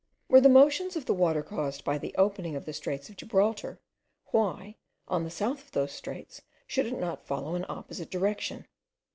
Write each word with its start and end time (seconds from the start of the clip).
Were 0.29 0.41
the 0.41 0.49
motion 0.49 0.87
of 0.95 1.05
the 1.05 1.13
waters 1.13 1.45
caused 1.47 1.83
by 1.83 1.99
the 1.99 2.15
opening 2.17 2.55
at 2.55 2.65
the 2.65 2.73
straits 2.73 3.07
of 3.11 3.17
Gibraltar, 3.17 3.77
why, 4.31 4.77
on 5.07 5.23
the 5.25 5.29
south 5.29 5.61
of 5.65 5.71
those 5.73 5.91
straits, 5.91 6.41
should 6.65 6.87
it 6.87 6.97
not 6.99 7.27
follow 7.27 7.53
an 7.53 7.67
opposite 7.69 8.09
direction? 8.09 8.65